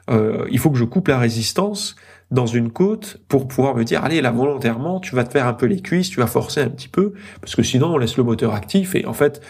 [0.09, 1.95] euh, il faut que je coupe la résistance
[2.31, 5.53] dans une côte pour pouvoir me dire, allez, là, volontairement, tu vas te faire un
[5.53, 8.23] peu les cuisses, tu vas forcer un petit peu, parce que sinon, on laisse le
[8.23, 9.41] moteur actif et en fait,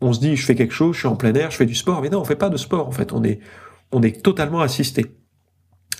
[0.00, 1.74] on se dit, je fais quelque chose, je suis en plein air, je fais du
[1.74, 3.40] sport, mais non, on fait pas de sport, en fait, on est,
[3.92, 5.06] on est totalement assisté.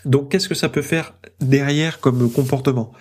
[0.09, 2.93] Donc qu'est-ce que ça peut faire derrière comme comportement?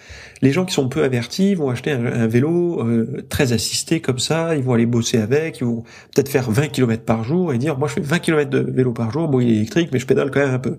[0.41, 4.55] Les gens qui sont peu avertis vont acheter un, vélo euh, très assisté comme ça,
[4.57, 7.77] ils vont aller bosser avec, ils vont peut-être faire 20 km par jour et dire
[7.77, 10.05] moi je fais 20 km de vélo par jour, bon il est électrique mais je
[10.05, 10.77] pédale quand même un peu.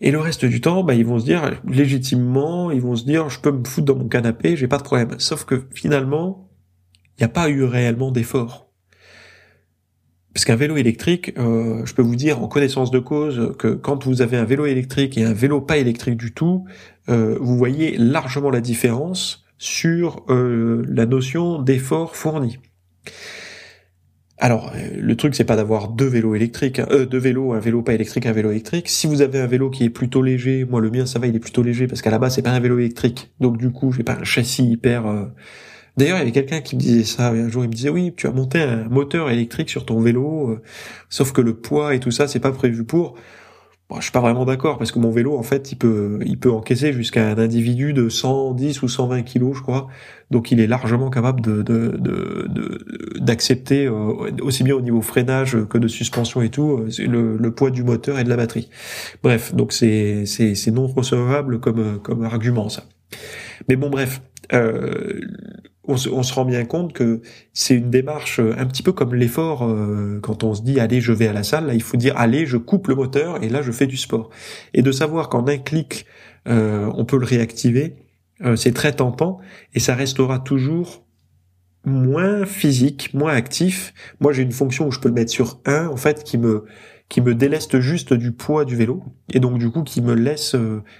[0.00, 3.28] Et le reste du temps, bah, ils vont se dire légitimement, ils vont se dire
[3.28, 5.18] je peux me foutre dans mon canapé, j'ai pas de problème.
[5.18, 6.48] Sauf que finalement,
[7.18, 8.65] il n'y a pas eu réellement d'effort.
[10.36, 14.04] Parce qu'un vélo électrique, euh, je peux vous dire en connaissance de cause que quand
[14.04, 16.66] vous avez un vélo électrique et un vélo pas électrique du tout,
[17.08, 22.58] euh, vous voyez largement la différence sur euh, la notion d'effort fourni.
[24.36, 27.94] Alors, le truc, c'est pas d'avoir deux vélos électriques, hein, deux vélos, un vélo pas
[27.94, 28.90] électrique, un vélo électrique.
[28.90, 31.34] Si vous avez un vélo qui est plutôt léger, moi le mien, ça va, il
[31.34, 33.32] est plutôt léger parce qu'à la base, c'est pas un vélo électrique.
[33.40, 35.30] Donc du coup, j'ai pas un châssis hyper
[35.96, 37.28] D'ailleurs, il y avait quelqu'un qui me disait ça.
[37.28, 40.50] Un jour, il me disait oui, tu as monté un moteur électrique sur ton vélo,
[40.50, 40.62] euh,
[41.08, 43.14] sauf que le poids et tout ça, c'est pas prévu pour.
[43.88, 46.40] Bon, je suis pas vraiment d'accord parce que mon vélo, en fait, il peut, il
[46.40, 49.86] peut encaisser jusqu'à un individu de 110 ou 120 kilos, je crois.
[50.32, 51.62] Donc, il est largement capable de,
[53.20, 57.50] d'accepter euh, aussi bien au niveau freinage que de suspension et tout euh, le, le,
[57.54, 58.70] poids du moteur et de la batterie.
[59.22, 62.84] Bref, donc c'est, c'est, non recevable comme, comme argument ça.
[63.68, 64.20] Mais bon, bref.
[65.88, 67.20] On se, rend bien compte que
[67.52, 71.00] c'est une démarche euh, un petit peu comme l'effort euh, quand on se dit allez
[71.00, 71.66] je vais à la salle.
[71.66, 74.30] Là il faut dire allez je coupe le moteur et là je fais du sport.
[74.74, 76.06] Et de savoir qu'en un clic
[76.48, 77.96] euh, on peut le réactiver
[78.56, 79.38] c'est très tentant
[79.72, 81.06] et ça restera toujours
[81.86, 83.94] moins physique moins actif.
[84.20, 86.66] Moi j'ai une fonction où je peux le mettre sur 1 en fait qui me
[87.08, 90.54] qui me déleste juste du poids du vélo et donc du coup qui me laisse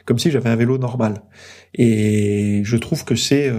[0.07, 1.25] comme si j'avais un vélo normal.
[1.75, 3.53] Et je trouve que c'est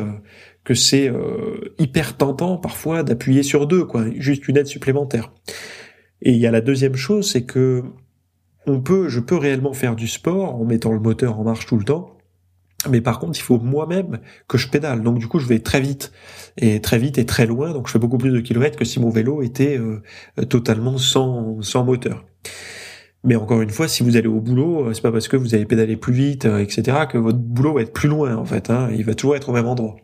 [0.67, 5.31] que c'est euh, hyper tentant parfois d'appuyer sur deux, quoi, juste une aide supplémentaire.
[6.21, 7.85] Et il y a la deuxième chose, c'est que
[8.65, 11.77] on peut, je peux réellement faire du sport en mettant le moteur en marche tout
[11.77, 12.17] le temps,
[12.89, 15.03] mais par contre, il faut moi-même que je pédale.
[15.03, 16.11] Donc du coup, je vais très vite
[16.57, 17.71] et très vite et très loin.
[17.71, 20.01] Donc je fais beaucoup plus de kilomètres que si mon vélo était euh,
[20.49, 22.25] totalement sans sans moteur.
[23.23, 25.55] Mais encore une fois, si vous allez au boulot, euh, c'est pas parce que vous
[25.55, 28.69] allez pédaler plus vite, euh, etc., que votre boulot va être plus loin en fait.
[28.69, 28.89] Hein.
[28.95, 29.95] Il va toujours être au même endroit.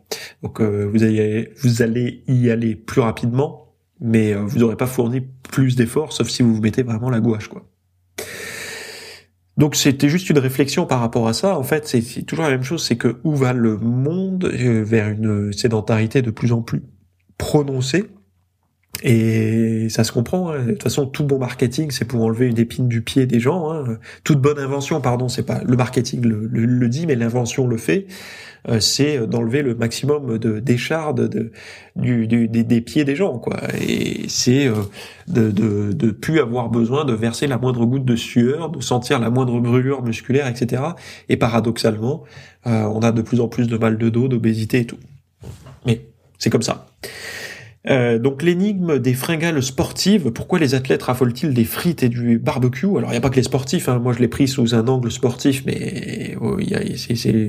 [0.42, 5.22] Donc euh, vous allez vous allez y aller plus rapidement, mais vous n'aurez pas fourni
[5.50, 7.64] plus d'efforts, sauf si vous vous mettez vraiment la gouache, quoi.
[9.56, 11.56] Donc c'était juste une réflexion par rapport à ça.
[11.56, 15.52] En fait, c'est toujours la même chose, c'est que où va le monde vers une
[15.52, 16.82] sédentarité de plus en plus
[17.38, 18.06] prononcée
[19.02, 20.52] et ça se comprend.
[20.52, 20.64] Hein.
[20.64, 23.72] De toute façon, tout bon marketing, c'est pour enlever une épine du pied des gens.
[23.72, 23.98] Hein.
[24.22, 28.06] Toute bonne invention, pardon, c'est pas le marketing le, dit, mais l'invention le fait.
[28.70, 31.52] Euh, c'est d'enlever le maximum de d'échardes de,
[31.96, 33.58] du, des, pieds des gens, quoi.
[33.78, 34.74] Et c'est euh,
[35.28, 39.18] de, de, de plus avoir besoin de verser la moindre goutte de sueur, de sentir
[39.18, 40.82] la moindre brûlure musculaire, etc.
[41.28, 42.24] Et paradoxalement,
[42.66, 44.98] euh, on a de plus en plus de mal de dos, d'obésité et tout.
[45.84, 46.06] Mais
[46.38, 46.86] c'est comme ça.
[47.90, 52.86] Euh, donc l'énigme des fringales sportives, pourquoi les athlètes raffolent-ils des frites et du barbecue?
[52.86, 53.98] Alors il n'y a pas que les sportifs, hein.
[53.98, 56.58] moi je l'ai pris sous un angle sportif, mais oh,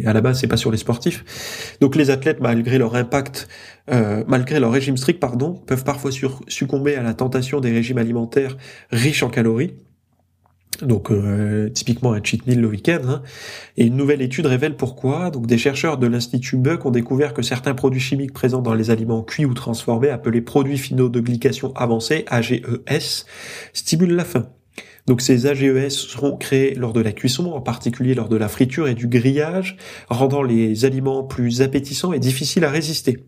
[0.06, 1.78] à la base c'est pas sur les sportifs.
[1.80, 3.48] Donc les athlètes, malgré leur impact,
[3.92, 6.12] euh, malgré leur régime strict, pardon, peuvent parfois
[6.48, 8.58] succomber à la tentation des régimes alimentaires
[8.92, 9.74] riches en calories
[10.84, 13.02] donc euh, typiquement un cheat meal le week-end.
[13.08, 13.22] Hein.
[13.78, 15.32] Et une nouvelle étude révèle pourquoi.
[15.32, 18.90] Donc des chercheurs de l'institut Buck ont découvert que certains produits chimiques présents dans les
[18.90, 23.26] aliments cuits ou transformés, appelés produits finaux de glycation avancée (AGES),
[23.74, 24.50] stimulent la faim.
[25.08, 28.88] Donc ces AGES seront créés lors de la cuisson, en particulier lors de la friture
[28.88, 29.78] et du grillage,
[30.10, 33.24] rendant les aliments plus appétissants et difficiles à résister.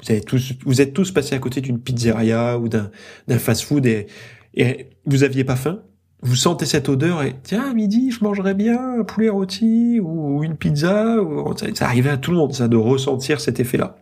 [0.00, 2.90] Vous, avez tous, vous êtes tous passés à côté d'une pizzeria ou d'un
[3.38, 4.06] fast-food et,
[4.54, 5.82] et vous aviez pas faim?
[6.22, 10.56] Vous sentez cette odeur et tiens midi je mangerais bien un poulet rôti ou une
[10.56, 11.54] pizza ou...
[11.56, 13.96] ça, arrivait à tout le monde ça de ressentir cet effet là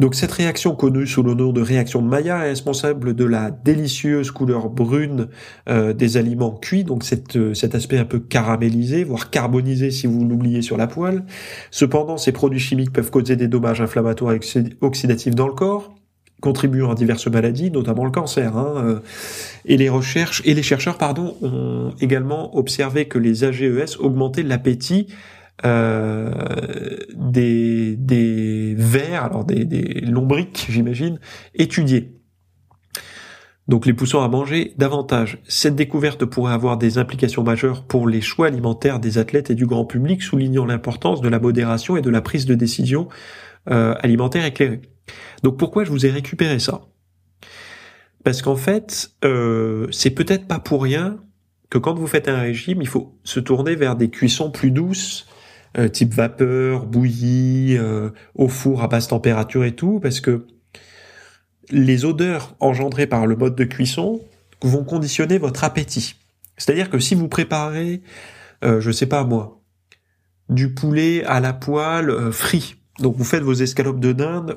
[0.00, 3.50] donc cette réaction connue sous le nom de réaction de Maillard est responsable de la
[3.50, 5.28] délicieuse couleur brune
[5.68, 10.06] euh, des aliments cuits, donc cette, euh, cet aspect un peu caramélisé, voire carbonisé si
[10.06, 11.26] vous l'oubliez sur la poêle.
[11.70, 14.40] Cependant, ces produits chimiques peuvent causer des dommages inflammatoires et
[14.80, 15.94] oxydatifs dans le corps,
[16.40, 18.56] contribuant à diverses maladies, notamment le cancer.
[18.56, 19.00] Hein, euh,
[19.64, 25.06] et les recherches et les chercheurs, pardon, ont également observé que les AGES augmentaient l'appétit
[25.64, 26.30] euh,
[27.14, 31.18] des, des vers, alors des, des lombriques, j'imagine,
[31.54, 32.16] étudiés.
[33.68, 35.38] Donc les poussant à manger davantage.
[35.46, 39.64] Cette découverte pourrait avoir des implications majeures pour les choix alimentaires des athlètes et du
[39.64, 43.08] grand public, soulignant l'importance de la modération et de la prise de décision
[43.68, 44.80] euh, alimentaire éclairée.
[45.42, 46.82] Donc pourquoi je vous ai récupéré ça?
[48.24, 51.18] Parce qu'en fait, euh, c'est peut-être pas pour rien
[51.70, 55.26] que quand vous faites un régime, il faut se tourner vers des cuissons plus douces,
[55.78, 60.46] euh, type vapeur, bouillie, euh, au four à basse température et tout, parce que
[61.70, 64.20] les odeurs engendrées par le mode de cuisson
[64.62, 66.16] vont conditionner votre appétit.
[66.56, 68.02] C'est-à-dire que si vous préparez,
[68.62, 69.62] je sais pas moi,
[70.50, 74.56] du poulet à la poêle frit, donc vous faites vos escalopes de dinde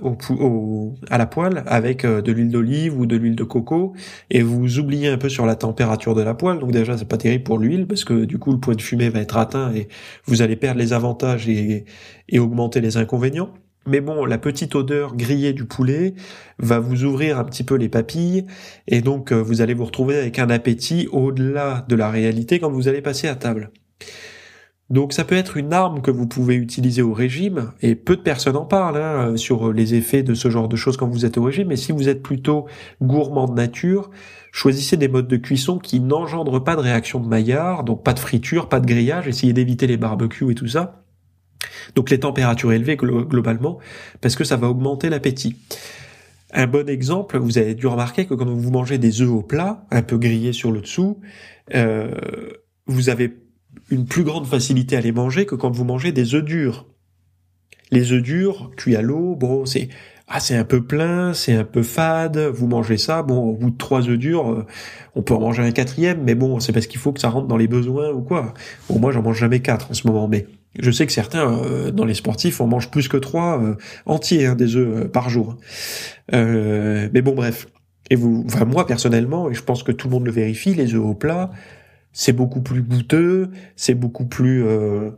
[1.10, 3.93] à la poêle avec euh, de l'huile d'olive ou de l'huile de coco
[4.29, 6.60] et vous oubliez un peu sur la température de la poêle.
[6.60, 9.10] Donc déjà c'est pas terrible pour l'huile parce que du coup le point de fumée
[9.10, 9.88] va être atteint et
[10.25, 11.86] vous allez perdre les avantages et,
[12.29, 13.53] et augmenter les inconvénients.
[13.86, 16.13] Mais bon, la petite odeur grillée du poulet
[16.58, 18.45] va vous ouvrir un petit peu les papilles
[18.88, 22.71] et donc euh, vous allez vous retrouver avec un appétit au-delà de la réalité quand
[22.71, 23.71] vous allez passer à table.
[24.89, 28.22] Donc ça peut être une arme que vous pouvez utiliser au régime, et peu de
[28.22, 31.38] personnes en parlent hein, sur les effets de ce genre de choses quand vous êtes
[31.38, 32.67] au régime, mais si vous êtes plutôt
[33.02, 34.12] gourmand de nature,
[34.52, 38.19] choisissez des modes de cuisson qui n'engendrent pas de réaction de Maillard, donc pas de
[38.19, 41.04] friture, pas de grillage, essayez d'éviter les barbecues et tout ça.
[41.96, 43.80] Donc les températures élevées globalement,
[44.22, 45.56] parce que ça va augmenter l'appétit.
[46.52, 49.86] Un bon exemple, vous avez dû remarquer que quand vous mangez des œufs au plat,
[49.89, 51.19] un peu grillés sur le dessous,
[51.74, 52.12] euh,
[52.86, 53.34] vous avez
[53.93, 56.86] une plus grande facilité à les manger que quand vous mangez des œufs durs.
[57.91, 59.89] Les œufs durs, cuits à l'eau, bon, c'est
[60.27, 63.71] ah c'est un peu plein, c'est un peu fade, vous mangez ça, bon au bout
[63.71, 64.65] de trois œufs durs, euh,
[65.15, 67.47] on peut en manger un quatrième, mais bon c'est parce qu'il faut que ça rentre
[67.47, 68.53] dans les besoins ou quoi.
[68.89, 70.47] Bon moi j'en mange jamais quatre en ce moment, mais
[70.79, 73.75] je sais que certains euh, dans les sportifs on mange plus que trois euh,
[74.06, 75.58] entiers hein, des œufs par jour.
[76.32, 77.67] mais bon bref.
[78.10, 80.93] Et vous, enfin moi personnellement, et je pense que tout le monde le vérifie, les
[80.93, 81.51] œufs au plat,
[82.13, 85.10] c'est beaucoup plus goûteux, c'est beaucoup plus euh,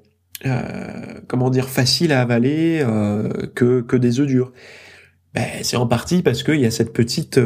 [0.46, 4.54] euh, comment dire facile à avaler euh, que que des œufs durs.
[5.34, 7.40] Ben, c'est en partie parce qu'il y a cette petite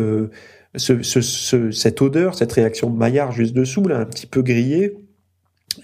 [0.76, 4.94] ce, ce, cette odeur, cette réaction de Maillard juste dessous là, un petit peu grillée,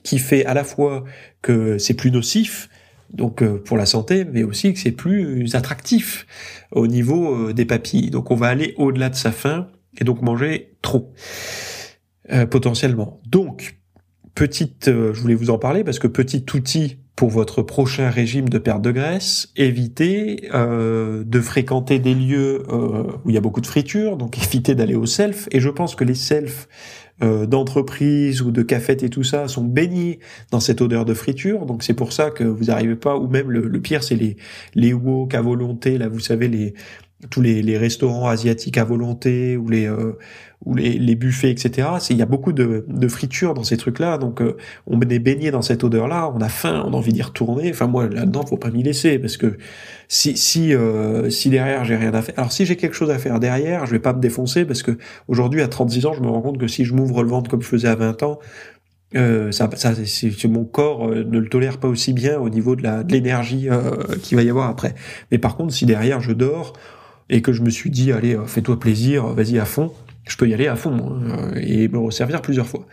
[0.04, 1.04] qui fait à la fois
[1.42, 2.70] que c'est plus nocif,
[3.12, 6.28] donc pour la santé, mais aussi que c'est plus attractif
[6.72, 8.12] au niveau des papilles.
[8.12, 11.12] Donc on va aller au-delà de sa faim et donc manger trop.
[12.32, 13.22] Euh, potentiellement.
[13.28, 13.78] Donc,
[14.34, 18.50] petite, euh, je voulais vous en parler parce que petit outil pour votre prochain régime
[18.50, 22.64] de perte de graisse, évitez euh, de fréquenter des lieux
[23.24, 25.48] où il y a beaucoup de friture, donc évitez d'aller au self.
[25.52, 26.68] Et je pense que les selfs
[27.22, 30.20] d'entreprise ou de cafettes et tout ça sont baignés
[30.52, 31.66] dans cette odeur de friture.
[31.66, 34.36] Donc c'est pour ça que vous n'arrivez pas, ou même le, pire, c'est les
[34.74, 35.98] les wok à volonté.
[35.98, 36.74] Là, vous savez les
[37.30, 39.90] tous les, les restaurants asiatiques à volonté ou les
[40.66, 41.88] ou les, les buffets, etc.
[42.10, 44.58] Il y a beaucoup de, de friture dans ces trucs-là, donc euh,
[44.88, 47.70] on est baigné dans cette odeur-là, on a faim, on a envie d'y retourner.
[47.70, 49.58] Enfin moi là-dedans, faut pas m'y laisser parce que
[50.08, 53.20] si si euh, si derrière j'ai rien à faire, alors si j'ai quelque chose à
[53.20, 56.28] faire derrière, je vais pas me défoncer parce que aujourd'hui à 36 ans, je me
[56.28, 58.40] rends compte que si je m'ouvre le ventre comme je faisais à 20 ans,
[59.16, 62.76] euh, ça, ça c'est, mon corps euh, ne le tolère pas aussi bien au niveau
[62.76, 64.96] de la de l'énergie euh, qu'il va y avoir après.
[65.32, 66.74] Mais par contre, si derrière je dors
[67.30, 69.92] et que je me suis dit allez fais-toi plaisir, vas-y à fond,
[70.28, 72.88] je peux y aller à fond hein, et me resservir plusieurs fois.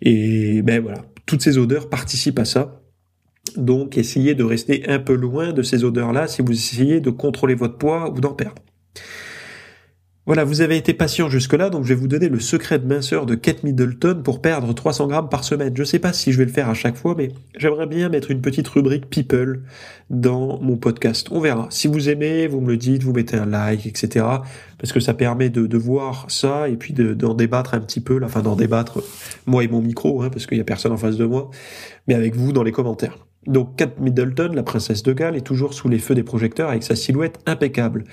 [0.00, 2.82] Et ben voilà, toutes ces odeurs participent à ça.
[3.56, 7.54] Donc essayez de rester un peu loin de ces odeurs-là si vous essayez de contrôler
[7.54, 8.62] votre poids ou d'en perdre.
[10.32, 13.26] Voilà, vous avez été patient jusque-là, donc je vais vous donner le secret de minceur
[13.26, 15.76] de Kate Middleton pour perdre 300 grammes par semaine.
[15.76, 18.30] Je sais pas si je vais le faire à chaque fois, mais j'aimerais bien mettre
[18.30, 19.60] une petite rubrique People
[20.08, 21.28] dans mon podcast.
[21.32, 21.66] On verra.
[21.68, 24.24] Si vous aimez, vous me le dites, vous mettez un like, etc.
[24.78, 28.40] Parce que ça permet de, voir ça et puis d'en débattre un petit peu, enfin
[28.40, 29.02] d'en débattre,
[29.44, 31.50] moi et mon micro, hein, parce qu'il y a personne en face de moi,
[32.08, 33.18] mais avec vous dans les commentaires.
[33.46, 36.84] Donc Kate Middleton, la princesse de Galles, est toujours sous les feux des projecteurs avec
[36.84, 38.04] sa silhouette impeccable.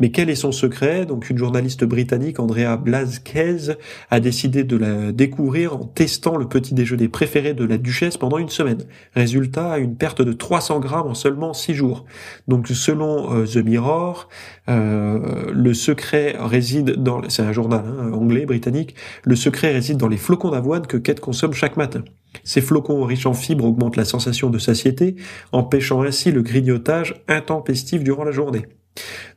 [0.00, 1.04] Mais quel est son secret?
[1.04, 3.74] Donc une journaliste britannique, Andrea Blazquez,
[4.10, 8.38] a décidé de la découvrir en testant le petit déjeuner préféré de la duchesse pendant
[8.38, 8.84] une semaine.
[9.14, 12.06] Résultat, une perte de 300 grammes en seulement 6 jours.
[12.46, 14.28] Donc selon euh, The Mirror,
[14.70, 17.28] euh, le secret réside dans...
[17.28, 18.94] C'est un journal hein, anglais, britannique.
[19.24, 22.02] Le secret réside dans les flocons d'avoine que Kate consomme chaque matin.
[22.44, 25.16] Ces flocons riches en fibres augmentent la sensation de satiété,
[25.52, 28.66] empêchant ainsi le grignotage intempestif durant la journée.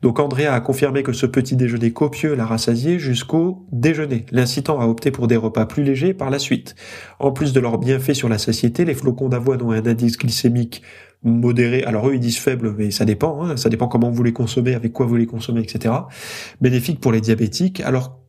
[0.02, 4.86] Donc Andrea a confirmé que ce petit déjeuner copieux l'a rassasié jusqu'au déjeuner, l'incitant à
[4.86, 6.76] opter pour des repas plus légers par la suite.
[7.20, 10.82] En plus de leurs bienfaits sur la satiété, les flocons d'avoine ont un indice glycémique
[11.24, 11.84] modéré.
[11.84, 13.44] Alors eux, ils disent faible, mais ça dépend.
[13.44, 13.58] Hein.
[13.58, 15.94] ça dépend comment vous les consommez, avec quoi vous les consommez, etc.
[16.62, 17.82] Bénéfique pour les diabétiques.
[17.82, 18.21] Alors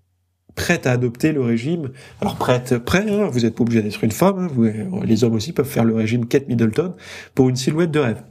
[0.55, 1.91] prête à adopter le régime.
[2.21, 4.67] Alors prête, prêt, hein, vous n'êtes pas obligé d'être une femme, hein, vous,
[5.03, 6.95] les hommes aussi peuvent faire le régime Kate Middleton
[7.35, 8.23] pour une silhouette de rêve.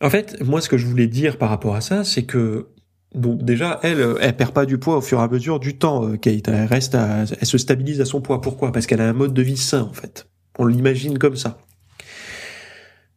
[0.00, 2.66] En fait, moi ce que je voulais dire par rapport à ça, c'est que
[3.14, 6.16] déjà elle elle perd pas du poids au fur et à mesure du temps euh,
[6.16, 8.40] Kate, elle reste elle se stabilise à son poids.
[8.40, 8.72] Pourquoi?
[8.72, 10.26] Parce qu'elle a un mode de vie sain en fait.
[10.58, 11.58] On l'imagine comme ça.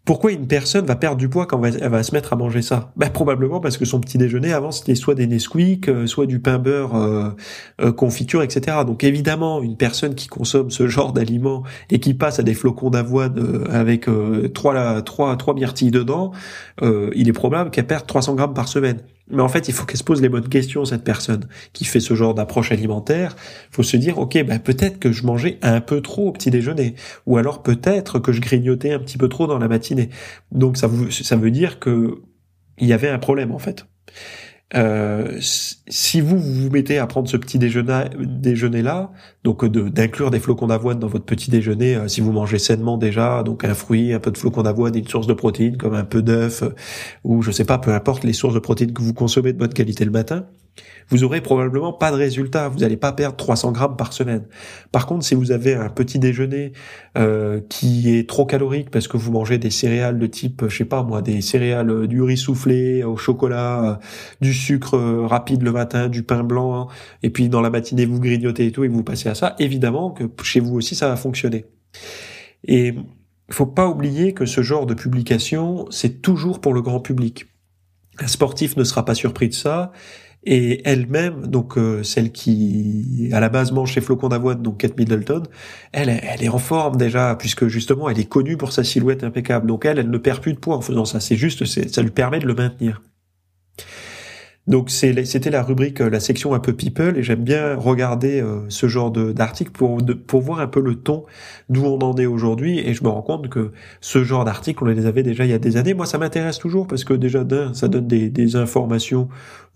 [0.07, 2.93] Pourquoi une personne va perdre du poids quand elle va se mettre à manger ça?
[2.95, 6.39] Ben, Probablement parce que son petit déjeuner avant c'était soit des Nesquik, euh, soit du
[6.39, 7.31] pain beurre euh,
[7.81, 8.77] euh, confiture, etc.
[8.85, 12.89] Donc évidemment, une personne qui consomme ce genre d'aliments et qui passe à des flocons
[12.89, 14.07] d'avoine avec
[14.53, 16.31] trois, trois, trois myrtilles dedans,
[16.81, 19.01] il est probable qu'elle perde 300 grammes par semaine.
[19.29, 21.99] Mais en fait, il faut qu'elle se pose les bonnes questions, cette personne qui fait
[21.99, 23.35] ce genre d'approche alimentaire.
[23.71, 26.49] Il faut se dire, ok, ben peut-être que je mangeais un peu trop au petit
[26.49, 30.09] déjeuner, ou alors peut-être que je grignotais un petit peu trop dans la matinée.
[30.51, 32.21] Donc ça, ça veut dire que
[32.79, 33.85] il y avait un problème en fait.
[34.75, 39.11] Euh, si vous vous mettez à prendre ce petit déjeuner, là,
[39.45, 43.43] donc d'inclure des flocons d'avoine dans votre petit déjeuner, euh, si vous mangez sainement déjà,
[43.43, 46.21] donc un fruit, un peu de flocons d'avoine une source de protéines comme un peu
[46.21, 46.75] d'œuf euh,
[47.23, 49.73] ou je sais pas, peu importe les sources de protéines que vous consommez de bonne
[49.73, 50.47] qualité le matin,
[51.09, 52.67] vous aurez probablement pas de résultat.
[52.69, 54.45] Vous n'allez pas perdre 300 grammes par semaine.
[54.91, 56.73] Par contre, si vous avez un petit déjeuner
[57.17, 60.85] euh, qui est trop calorique parce que vous mangez des céréales de type, je sais
[60.85, 63.95] pas moi, des céréales euh, du riz soufflé au chocolat, euh,
[64.41, 66.87] du sucre rapide le matin, du pain blanc, hein,
[67.23, 70.11] et puis dans la matinée vous grignotez et tout et vous passez à ça, évidemment
[70.11, 71.65] que chez vous aussi ça va fonctionner.
[72.65, 72.93] Et
[73.49, 77.45] faut pas oublier que ce genre de publication, c'est toujours pour le grand public.
[78.19, 79.91] Un sportif ne sera pas surpris de ça
[80.49, 84.97] et elle-même, donc euh, celle qui à la base mange chez flocons d'avoine, donc Kate
[84.97, 85.43] Middleton,
[85.91, 89.67] elle, elle est en forme déjà puisque justement elle est connue pour sa silhouette impeccable.
[89.67, 91.19] Donc elle, elle ne perd plus de poids en faisant ça.
[91.19, 93.01] C'est juste, ça lui permet de le maintenir.
[94.67, 98.61] Donc c'était la rubrique, euh, la section un peu people, et j'aime bien regarder euh,
[98.69, 101.25] ce genre d'article pour, pour voir un peu le ton
[101.69, 104.87] d'où on en est aujourd'hui, et je me rends compte que ce genre d'article, on
[104.87, 105.93] les avait déjà il y a des années.
[105.93, 109.27] Moi, ça m'intéresse toujours parce que déjà d'un, ça donne des, informations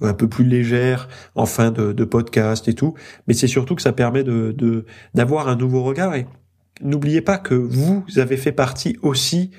[0.01, 2.93] un peu plus légères en fin de, de podcast et tout,
[3.27, 6.15] mais c'est surtout que ça permet de d'avoir un nouveau regard.
[6.15, 6.25] Et
[6.81, 9.51] n'oubliez pas que vous avez fait partie aussi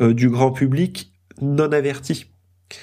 [0.00, 2.26] euh, du grand public non averti.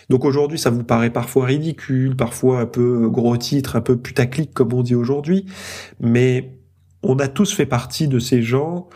[0.09, 4.53] Donc aujourd'hui, ça vous paraît parfois ridicule, parfois un peu gros titre, un peu putaclic
[4.53, 5.45] comme on dit aujourd'hui,
[5.99, 6.57] mais
[7.03, 8.89] on a tous fait partie de ces gens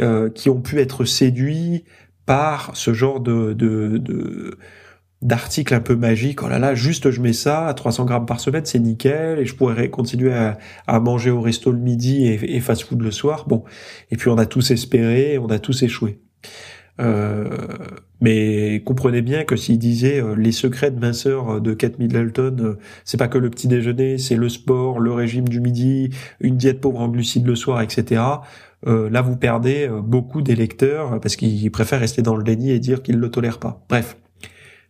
[0.00, 1.84] euh, qui ont pu être séduits
[2.26, 4.58] par ce genre de, de,
[5.22, 6.42] d'articles un peu magiques.
[6.42, 9.46] Oh là là, juste je mets ça à 300 grammes par semaine, c'est nickel, et
[9.46, 13.46] je pourrais continuer à, manger au resto le midi et, et fast-food le soir.
[13.46, 13.64] Bon,
[14.10, 16.20] et puis on a tous espéré, on a tous échoué.
[17.00, 17.48] Euh,
[18.20, 22.78] mais comprenez bien que s'il disait euh, les secrets de minceur de Kate Middleton, euh,
[23.04, 26.80] c'est pas que le petit déjeuner, c'est le sport, le régime du midi, une diète
[26.80, 28.22] pauvre en glucides le soir, etc.
[28.86, 33.16] là, vous perdez beaucoup d'électeurs parce qu'ils préfèrent rester dans le déni et dire qu'ils
[33.16, 33.82] le tolèrent pas.
[33.88, 34.16] Bref.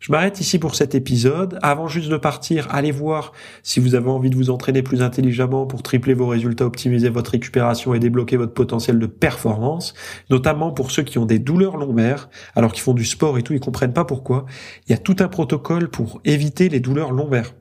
[0.05, 1.59] Je m'arrête ici pour cet épisode.
[1.62, 5.64] Avant juste de partir, allez voir si vous avez envie de vous entraîner plus intelligemment
[5.64, 9.95] pour tripler vos résultats, optimiser votre récupération et débloquer votre potentiel de performance,
[10.29, 13.55] notamment pour ceux qui ont des douleurs lombaires, alors qu'ils font du sport et tout,
[13.55, 14.45] ils comprennent pas pourquoi.
[14.87, 17.55] Il y a tout un protocole pour éviter les douleurs lombaires.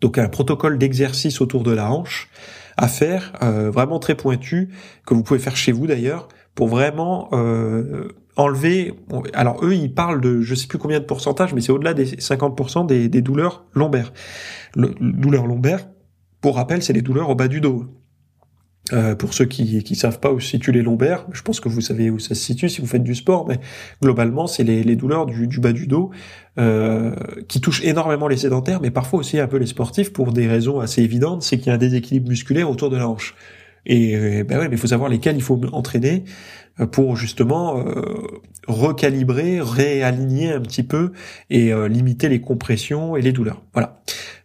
[0.00, 2.30] Donc un protocole d'exercice autour de la hanche
[2.76, 4.68] à faire, euh, vraiment très pointu,
[5.04, 8.94] que vous pouvez faire chez vous d'ailleurs, pour vraiment euh, enlever.
[9.32, 12.06] Alors eux, ils parlent de je sais plus combien de pourcentage, mais c'est au-delà des
[12.06, 14.12] 50% des, douleurs lombaires.
[14.74, 15.88] Le, douleurs lombaires,
[16.40, 17.86] pour rappel, c'est les douleurs au bas du dos.
[18.92, 21.70] Euh, pour ceux qui qui savent pas où se situent les lombaires, je pense que
[21.70, 23.58] vous savez où ça se situe si vous faites du sport, mais
[24.02, 26.10] globalement c'est les, les douleurs du, du bas du dos
[26.58, 27.14] euh,
[27.48, 30.80] qui touchent énormément les sédentaires, mais parfois aussi un peu les sportifs pour des raisons
[30.80, 33.34] assez évidentes, c'est qu'il y a un déséquilibre musculaire autour de la hanche.
[33.86, 36.24] Et euh, ben ouais, mais il faut savoir lesquels il faut entraîner
[36.90, 38.02] pour justement euh,
[38.66, 41.12] recalibrer, réaligner un petit peu
[41.50, 43.62] et euh, limiter les compressions et les douleurs.
[43.72, 44.00] Voilà.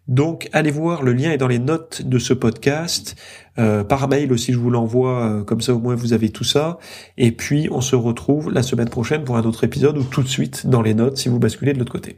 [0.08, 3.16] Donc allez voir, le lien est dans les notes de ce podcast.
[3.58, 6.80] Euh, par mail aussi, je vous l'envoie, comme ça au moins vous avez tout ça.
[7.18, 10.28] Et puis on se retrouve la semaine prochaine pour un autre épisode ou tout de
[10.28, 12.18] suite dans les notes si vous basculez de l'autre côté.